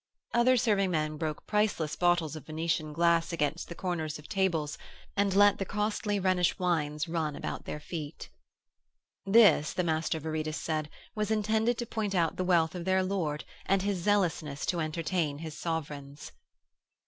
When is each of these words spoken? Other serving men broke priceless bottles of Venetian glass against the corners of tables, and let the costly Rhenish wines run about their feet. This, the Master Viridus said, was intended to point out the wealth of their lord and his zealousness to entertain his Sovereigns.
Other 0.33 0.57
serving 0.57 0.89
men 0.89 1.17
broke 1.17 1.45
priceless 1.45 1.95
bottles 1.95 2.35
of 2.35 2.47
Venetian 2.47 2.91
glass 2.91 3.31
against 3.31 3.69
the 3.69 3.75
corners 3.75 4.17
of 4.17 4.27
tables, 4.27 4.75
and 5.15 5.35
let 5.35 5.59
the 5.59 5.63
costly 5.63 6.19
Rhenish 6.19 6.57
wines 6.57 7.07
run 7.07 7.35
about 7.35 7.65
their 7.65 7.79
feet. 7.79 8.31
This, 9.27 9.73
the 9.73 9.83
Master 9.83 10.19
Viridus 10.19 10.57
said, 10.57 10.89
was 11.13 11.29
intended 11.29 11.77
to 11.77 11.85
point 11.85 12.15
out 12.15 12.35
the 12.35 12.43
wealth 12.43 12.73
of 12.73 12.85
their 12.85 13.03
lord 13.03 13.45
and 13.67 13.83
his 13.83 13.99
zealousness 13.99 14.65
to 14.65 14.79
entertain 14.79 15.37
his 15.37 15.55
Sovereigns. 15.55 16.31